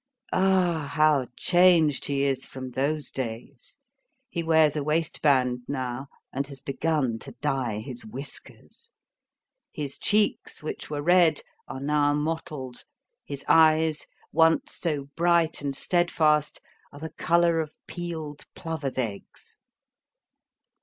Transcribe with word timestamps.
Ah! 0.33 0.87
how 0.91 1.27
changed 1.37 2.05
he 2.07 2.23
is 2.23 2.43
from 2.47 2.71
those 2.71 3.11
days! 3.11 3.77
He 4.31 4.41
wears 4.41 4.75
a 4.75 4.83
waistband 4.83 5.59
now, 5.67 6.07
and 6.33 6.47
has 6.47 6.59
begun 6.59 7.19
to 7.19 7.33
dye 7.33 7.77
his 7.77 8.03
whiskers. 8.03 8.89
His 9.71 9.99
cheeks, 9.99 10.63
which 10.63 10.89
were 10.89 11.03
red, 11.03 11.41
are 11.67 11.79
now 11.79 12.13
mottled; 12.15 12.83
his 13.25 13.45
eyes, 13.47 14.07
once 14.31 14.73
so 14.73 15.03
bright 15.15 15.61
and 15.61 15.77
steadfast, 15.77 16.61
are 16.91 16.99
the 16.99 17.11
colour 17.11 17.59
of 17.59 17.77
peeled 17.85 18.45
plovers' 18.55 18.97
eggs. 18.97 19.59